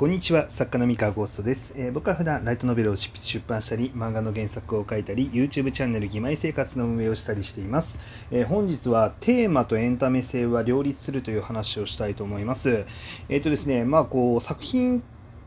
[0.00, 3.12] こんにちは、作家の三河ゴーストです、えー、僕は普段ライトノベルを出
[3.46, 8.00] 版したり、漫画の原作を書いたり、YouTube チャンネル義妹生活の運営をしたりしています。
[8.30, 12.86] えー、本日はテーマとエンタメ性は両立するという話をしたいと思います。
[13.28, 15.02] えっ、ー、とですね、まあこう作品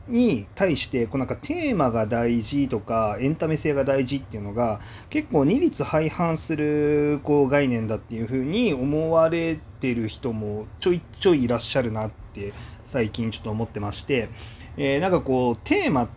[0.07, 12.53] に対してこうなんかテーマが大事とかエンタメ性が大事っていうのが結構二律背反するこう概念だっていうふうに思われてる人もちょいちょいいらっしゃるなって
[12.85, 14.29] 最近ちょっと思ってまして、
[14.77, 16.09] えー、なんかこう、テーマ、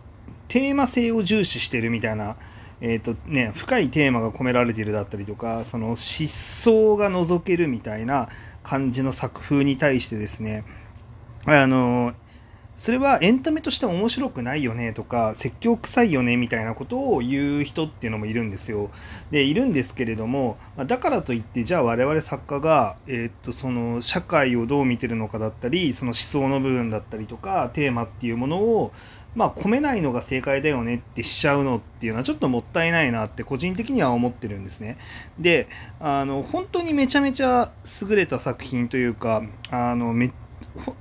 [0.47, 2.37] テーマ性を重視してるみたいな、
[2.79, 8.29] え、ー、とね、深いテーマが込められてるだったりとか、その失踪が覗けるみたいな
[8.63, 10.63] 感じの作風に対してですね、
[11.45, 12.13] あの、
[12.77, 18.91] それはエンタメとして面白くないよねとか説教臭いよねみたいなことを言う人っていうのもいるんですよ。
[19.31, 28.91] でいるんですけれどもだからといってじゃあ我々作家が、えー、っとその社会をどう見てるのかだったりその思想の部分だったりとかテーマっていうものを
[29.37, 34.97] まあ、込めないのが正解だよねってしちゃうのっていうのはちょっともったいないなって個人的には思ってるんですね。
[35.37, 35.67] で
[35.99, 37.71] あの本当にめちゃめちゃ
[38.01, 40.31] 優れた作品というかあのめ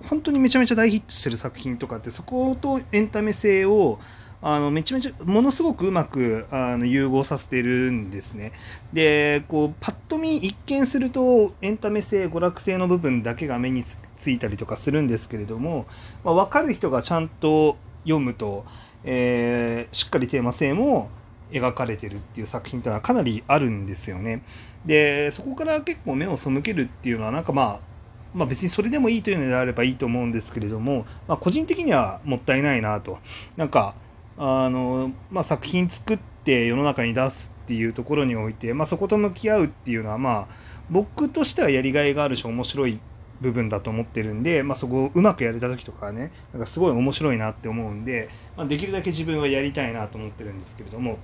[0.08, 3.98] 本当にめちゃめちゃ大ヒットしてる作品とかってそことエンタメ性を
[4.42, 8.52] あのめちゃめちゃものすごくうまくあの融合させてるんですね。
[8.92, 13.84] でこうパッと見一見するとエンタメ性娯楽性の部分だけが目に
[14.16, 15.86] ついたりとかするんですけれども、
[16.22, 18.64] まあ、分かる人がちゃんと読むと、
[19.04, 21.10] えー、しっかりテーマ性も
[21.50, 24.42] 描かれてるっていう作品っていうのはかなりあるんですよね。
[24.84, 27.95] でそこから結構目を背けるっていうのはなんかまあ
[28.36, 33.18] まあ、別にそれでもいいというのであればいいと思うんですけれども、まあ、個人的にはもったいないなと。
[33.56, 33.94] なんか
[34.36, 40.54] あの、まあ、作品作って世の中に出すっていうところにおいて、まあ、そこと向き合うっていうのは、まあ、
[40.90, 43.00] 僕としてはやりがいがあるし面白い
[43.40, 51.18] 部分だと思ってるんで、まあ、そこをうまくやれた時とかねなんかすごい面白いなって思うんで、まあ、できるだけ自分はやりたいなと思ってるんですけれども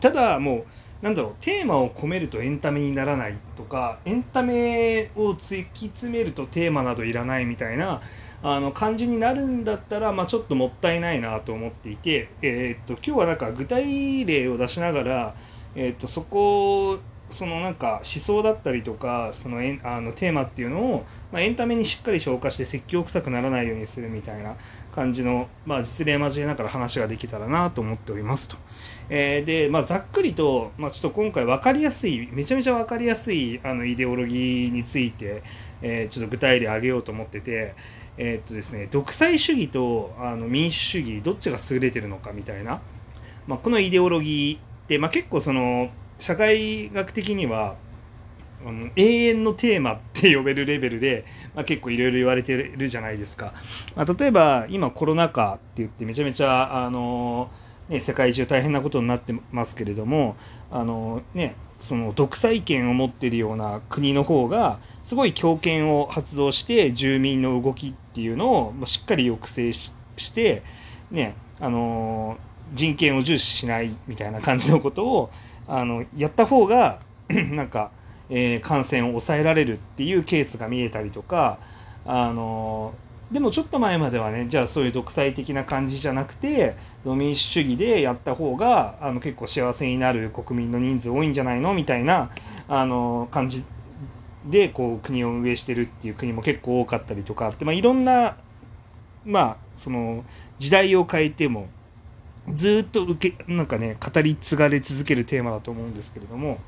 [0.00, 0.64] ただもう
[1.02, 8.00] なんだろうテーマを込めるとエンタメにならないとかエンタメを突き詰めるとテーマなどいらないみたいな
[8.44, 15.34] あの感じになるんだったら、まあ、ちょっともったいないなと思っていて、えー、っと今日はなんか具体例を出しながら、
[15.74, 16.98] えー、っとそこ
[17.32, 24.56] そのなんか思想だったりとかそのえあのテーマっていうのを、まあ、エンタメにしっかり消化して説教臭くならないようにするみたいな
[24.94, 28.56] 感じの、まあ、実例交えながら話ができたらなと思っておりますと。
[29.08, 35.42] えー、で、まあ、ざっくりと、まあ、ちょっと今回分かりやすいめちゃめちゃ分かりやすいあのイデオロギーについて、
[35.80, 37.74] えー、ちょっと具体例挙げようと思ってて。
[38.18, 42.82] えー、っとですね、独裁主義とあの民主主義どっちが優れてるのかみたいな、
[43.46, 45.90] まあ、このイデオロギーって、まあ、結構その
[46.22, 47.74] 社会学的には
[48.64, 53.54] あの永遠のテーマって呼べるレベルで、まあ、結構いろいろ言われてるじゃないですか、
[53.96, 57.50] まあ、例えば今コロナ禍って言ってめちゃめちゃあの、
[57.88, 60.36] ね、世界中大変なことになってますけれども
[60.70, 69.90] あの、ね、その独裁権を持ってるような国の方がすごい強権を発動して住民の動きっていうのをしっかり抑制し
[70.32, 70.62] て
[71.10, 72.38] ねあの
[72.74, 75.30] 人権を重視しないみたいな感じのことを
[75.68, 77.90] あのやった方が なんか、
[78.30, 81.58] えー、感染を抑えられるっていうケースが見えたりとか
[82.04, 82.94] あの
[83.30, 92.30] でもちょっと前まではねじゃあそういう独裁的な感じじゃなくて民主主義でやった方があの結構幸せになる国民の人数多いんじゃないのみたいな
[92.68, 93.64] あの感じ
[94.46, 98.36] でこう国を運営してるっていう国も結構多かったりとかって、まあ、いろんな、
[99.24, 100.24] まあ、その
[100.58, 101.68] 時代を変えても
[102.54, 106.58] ずっと受けなんかね語り継がれ続けるテーマだと思うんですけれども。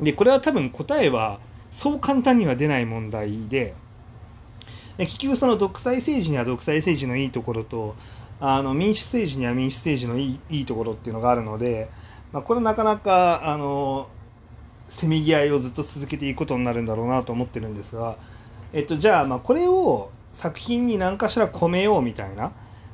[0.00, 1.40] でこれは多分答えは
[1.72, 3.74] そう簡単には出ない問題で
[4.96, 7.94] 結局その独裁政治には独裁政治のいいところと
[8.40, 11.90] あの民主政治には民主政治のいいいいところっていうのがあるので、
[12.32, 14.08] まあ、これなかなかあの
[14.88, 18.16] せめぎ合いをずっと続けていくことになるんだろうなと思ってるんですが、
[18.72, 22.52] えっと、じゃあまあこれを作品に何かしら込めようみたいな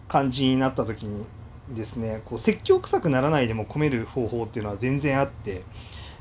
[0.08, 1.24] 感じになった時に
[1.68, 5.62] ですねこう説教臭くならないでも込める方法っていうのは全然あって、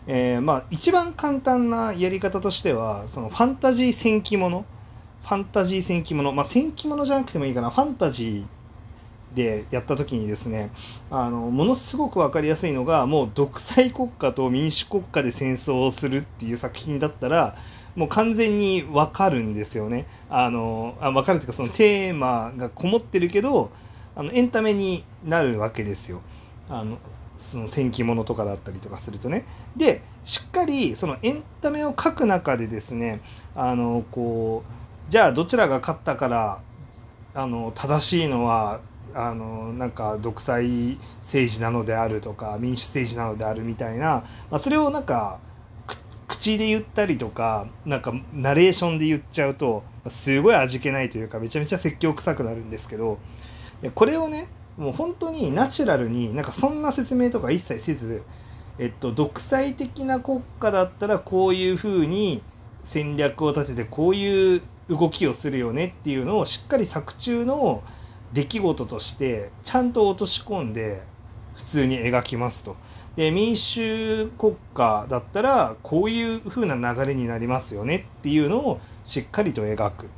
[0.07, 4.65] えー、まあ一番簡単なやり方としてはそのファンタジー戦記もの
[5.23, 10.71] ファンタジー戦記ものまあ戦記ものじゃなくてもいいかなファンタジーでやった時にですね
[11.09, 17.57] あのものすごく分かりやすいのがもう独裁国家と民主国家で戦争をするっていう作品だったら
[17.95, 20.07] もう完全に分かるんですよね。
[20.29, 23.69] あのあ分かるというかそのテーマがこもってるけど
[24.15, 26.21] あのエンタメになるわけですよ。
[26.69, 26.97] あの
[27.37, 29.45] その戦記物とかだったりとかするとね。
[29.75, 33.21] でしっかりそのエンタメを書く中でですね
[33.55, 34.63] あのこ
[35.09, 36.61] うじゃあどちらが勝ったから
[37.33, 38.79] あの正しいのは
[39.15, 45.39] あのなんか独裁政治なのであるとか民主政治なのであるみたいな、まあ、それをなんか
[46.27, 53.19] 口で言ったりとかなんかナレーションで言っちゃうとすごい味気ないというかめちゃめちゃ説教臭くなるんですけど
[53.91, 54.47] これをね
[54.77, 58.23] もう本当にナチュラルになんかそんな説明とか一切せず、
[58.79, 62.41] えっと、独裁的な国家だったらこういうふうに
[62.83, 67.83] 戦略を立ててこういう動きをするよねっていうのをしっかり作中の
[68.33, 71.03] 出来事としてちゃんと落とし込んで
[71.55, 72.75] 普通に描きますと。
[73.15, 80.09] で民主国家だったらこういう風な流れになりますよねっていうのをしっかりと描く。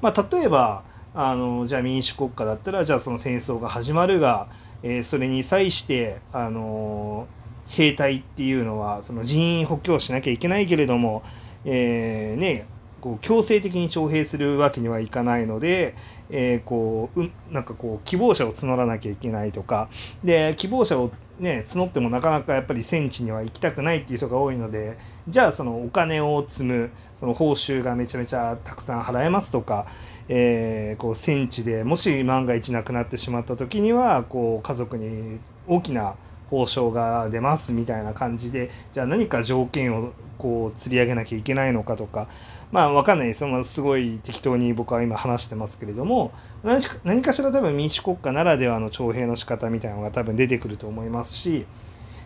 [0.00, 0.82] まあ、例えば
[1.14, 4.48] あのじゃあ民主国家だったらじゃあその戦争が始まるが、
[4.82, 7.26] えー、それに際してあの
[7.68, 11.22] 兵隊っていうのはその人員補強しなきゃいけないけれども、
[11.64, 12.66] えー、ね
[13.02, 15.96] こう強制的に徴兵するわけにはいかないので、
[16.30, 19.90] えー、こう、うん、なんかこう希望者を募らなきゃいけないとか。
[20.24, 21.10] で希望者を
[21.40, 24.96] ね募ってもなかなかやっぱり戦地には行きたくないっていう人が多いので
[25.28, 29.86] じゃあそのお金を積むその報酬がめちゃめちゃたくさん払えますとか、
[30.28, 36.14] えー、こう戦地でもし万が一亡くなってしまった時にはこう家族に大きな
[36.52, 42.28] 報奨が出ますみたいな感じでじゃあ何か条件をこう釣り上げなきゃいけないのかとか
[42.70, 46.30] まあ分かんないそのすごい適当に僕は今話してますけれども
[46.62, 51.64] 何かしら多分民主国家ならではの徴兵の仕方みたいなのが多分出てくると思いますし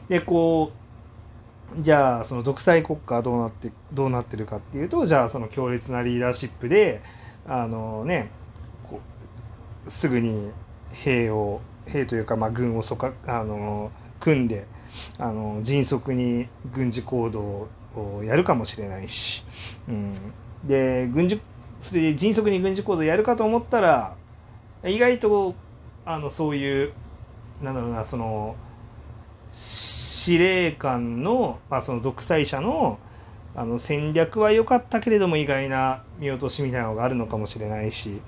[0.08, 0.73] でこ
[1.78, 7.00] うじゃあその独裁国家はどうなってどうなってるかっていうとじゃあその強烈なリーダーシップで
[7.46, 8.31] あのね
[9.87, 10.50] すぐに
[10.90, 14.66] 兵を兵というかまあ軍をそかあの組んで
[15.18, 19.44] あの迅速に軍事行動をやるかもしれないし、
[19.88, 20.16] うん、
[20.64, 21.40] で軍事
[21.80, 24.16] それで迅速に軍事行動やるかと思ったら
[24.84, 25.54] 意外と
[26.04, 26.92] あのそういう
[27.62, 28.56] なんだろうなその
[29.50, 32.98] 司令官の,、まあその独裁者の
[33.54, 38.20] あの戦略は良かったけれども意外な見落としみたいなのがあるのかもしれないし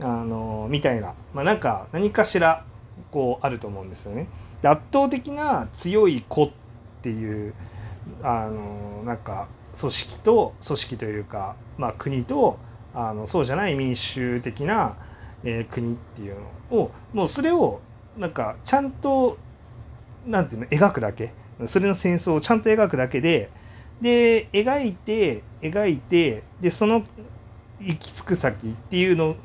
[0.00, 2.64] あのみたいな、まあ、なんか何かしら
[3.12, 4.26] こうあると思うんですよね。
[4.68, 6.50] 圧倒的な強い子っ
[7.02, 7.54] ていう
[8.22, 9.48] あのなんか
[9.78, 12.58] 組織と組織というか、まあ、国と
[12.94, 14.96] あのそうじゃない民主的な、
[15.44, 16.36] えー、国っていう
[16.70, 17.80] のをもうそれを
[18.16, 19.38] なんかちゃんと
[20.26, 21.32] なんていうの描くだけ。
[21.66, 23.50] それの戦争をちゃんと描くだけで
[24.00, 27.04] で描いて描いてでその
[27.80, 29.36] 行き着く先っていうの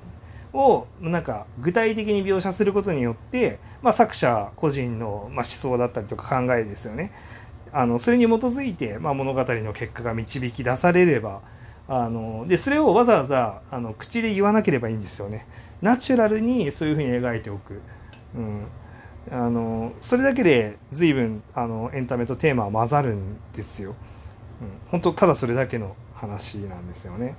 [0.54, 7.12] をなんか具体的に描写することによって、まあ、作者個人の、ま思想だったりとか考えですよね。
[7.74, 11.42] あのそれに基づいて、ま、物語の結果が導き出されれば
[11.88, 15.46] あのでそれをわざわざあの口で言わなければいいんですよね。
[15.82, 17.82] ナチュラルにそういうふうに描いておく、
[18.36, 18.66] うん、
[19.32, 23.96] あのそれだけで随分あのエンタメとテーマは混ざるんですよ、
[24.62, 27.36] うん、本当ただそれだけの話なんですよね。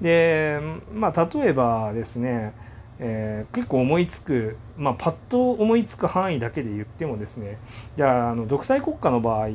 [0.00, 0.60] で
[0.92, 2.54] まあ例えばですね
[3.02, 7.58] えー、結構思いつく、まあ、パッと思いつく範囲だけで言ってもですね
[7.96, 9.48] じゃああの独裁国家の場合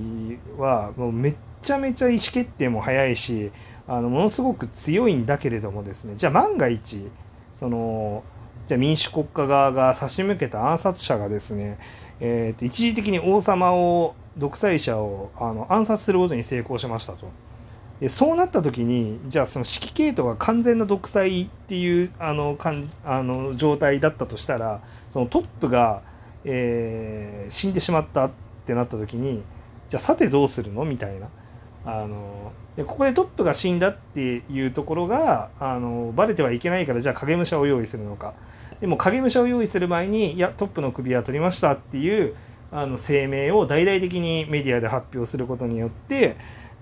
[0.57, 3.51] はもうめっちゃめちゃ意思決定も早いし
[3.87, 7.07] あのものすごく強いんだけれどもですねじゃあ万が一
[7.53, 8.23] その
[8.67, 11.77] じゃあ民主国家側が差し向けた暗殺者がですね、
[12.19, 17.27] えー、と一時的に王様を独裁者をあの暗殺することに成功しましたと。
[17.99, 26.01] でそうなった時にじゃあその指揮系統が完全な独裁っていうあのかんあの状態だったとしたらそのトップが、
[26.43, 28.31] えー、死んでしまったっ
[28.65, 29.43] てなった時に
[29.89, 30.83] じゃあさてどうするの？
[30.83, 31.27] みたいな。
[31.87, 38.33] あのでここでトップが死んだっていうところがあのバレてはいけないからじゃあ影武者を用意するのか
[38.81, 42.35] でも影武者を用意する前にいやトップの首は取りましたっていう
[42.71, 46.37] あの声明を大々的にメディアで発表することによって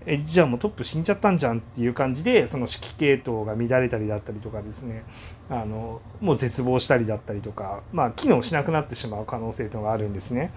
[0.05, 5.03] えじゃあもうトップ死んじゃったんじゃんっていう感じでその指揮系統が乱れたりだったりとかですね
[5.50, 10.53] あのもう絶望したりだったりとか、まあ、機能しなくなってしまう可能性というのがあるんですね。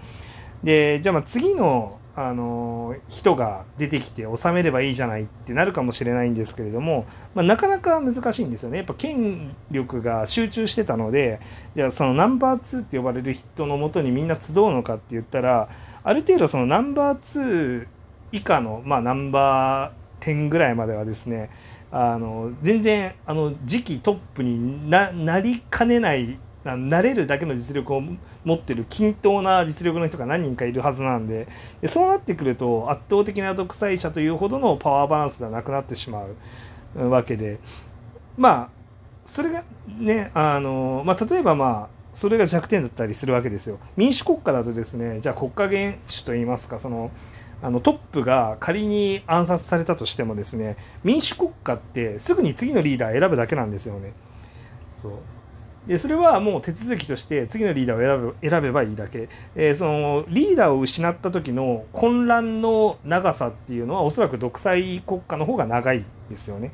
[0.63, 8.77] でじゃあまあ次のあの人が出てきて収めればいいじゃないってなるかもしれないんですけれども、まあ、なかなか難しいんですよね。
[8.77, 11.39] やっぱ権力が集中してたので
[11.75, 15.69] じゃあそのナンバー2って呼ばれる人のもとにみんな集うのかって言ったら
[16.03, 17.87] ある程度そのナンバー2
[18.31, 21.49] 以下の、まあ、ナンバー10ぐらいまではですね
[21.91, 28.01] あの全然あの次期トップになりかねないなれるだけの実力を
[28.43, 31.47] 持ってる均等な実力の人が何人かいるはずなんで
[31.81, 36.25] でそうなってくると圧倒的な独裁者というほどのパワーバランスではなくなってしま
[36.95, 37.59] うわけで
[38.35, 38.69] まあ
[39.23, 43.77] それがねあの、まあ、例えばまあそれが弱点だったりするわけですよ。
[43.95, 47.11] 民主国家だとですねじゃあ国家元首といいますかその
[47.61, 54.13] あのトップが仮に暗殺されたとしてもですね民主国家ってすぐに次のリーダー選ぶだけなんですよね。
[54.93, 55.11] そう
[55.87, 66.73] でそれはもう手続きとして次のリーダーを選べ選べばいいだけ、えー、そのリーダーを失った時の混乱の長さっていうのはおそらく独裁国家の方が長いですよね。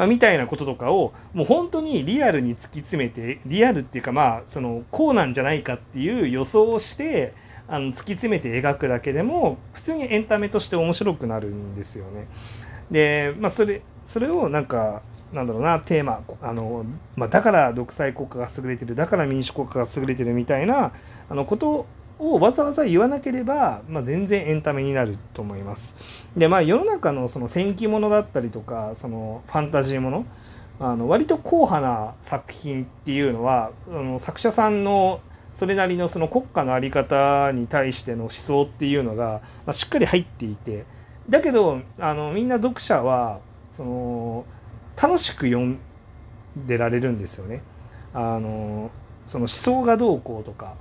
[0.00, 7.34] まあ、みたいなこととかをもう本当にリアルに突き詰めてリアルっていうかまあそのこうなんじゃないかっていう予想をして
[7.68, 12.28] あの突き詰めて描くだけでも普通にエンタメとして面白くなるんですよね。
[12.90, 15.02] でまあそれそれをなんか
[15.34, 20.92] なんだろうなテーマあの、まあ、だから独裁国家が優れてるだから民主国家が優れてるみたいな
[21.28, 21.84] あのこと
[22.20, 25.94] をわざわざ言わなければ、まあ、全然エンタメになると思います。
[26.36, 30.26] でまあ世の中のその戦記物だったりとかそのファンタジーもの
[30.78, 35.20] あの割と硬派な作品っていうのはあの作者さんの
[35.52, 40.84] それなりのその国家の在り方に対しての思想っていうのが、まあ、しっかり入っていて
[41.28, 43.40] だけどあのみんな読者は
[43.72, 44.44] その
[45.00, 45.78] 楽しく読ん
[46.66, 47.62] でられるんですよね。
[48.12, 48.90] あの
[49.26, 50.74] その思想がどうこうとか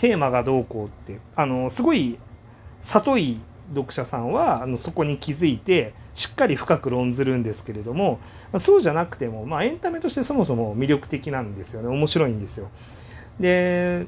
[0.00, 2.18] テーマがどうこうってあのすごい
[2.80, 3.38] 里い
[3.74, 8.18] 読者さんはあのそこに気づいてしっかり深く論ずるんですけれども
[8.58, 11.88] そうじゃなくても、まあ、エンタメとしてそもそも魅力的なんですよね。
[11.88, 12.70] 面白いんですよ。
[13.38, 14.06] で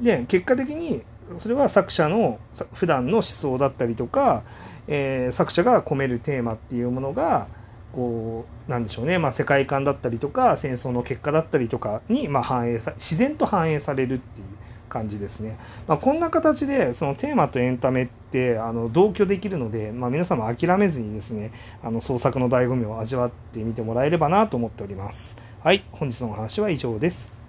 [0.00, 1.02] で結果的に
[1.36, 2.40] それは作者の
[2.72, 4.42] 普段の思想だったりとか、
[4.88, 7.46] えー、作者が込めるテーマっていうものが
[7.92, 14.61] こうなんでしょうね、まあ、世界観だったりとか戦争の結果だったりとかに、まあ、反映さ自然と反映されるっていう。
[14.92, 15.58] 感じですね、
[15.88, 25.36] まあ、こんな形でそのテーマとエンタメってあの同居できるので、まあ、皆様諦めずにですねあの創作の醍醐味を味わってみてもらえればなと思っております。
[25.64, 27.41] はい本日のお話は以上です。